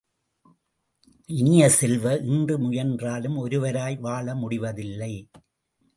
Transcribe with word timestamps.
இனிய 1.29 1.69
செல்வ, 1.69 2.15
இன்று 2.17 2.57
முயன்றாலும் 2.59 3.37
ஒருவராய் 3.37 3.97
வாழ 3.99 4.35
முடிவதில்லை. 4.35 5.13